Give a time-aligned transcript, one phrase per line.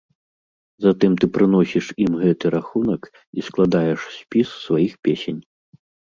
[0.83, 3.03] Затым ты прыносіш ім гэты рахунак
[3.41, 5.39] і складаеш спіс сваіх песень.